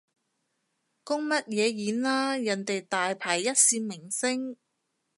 [1.03, 4.57] 公乜嘢演啊，人哋大牌一線明星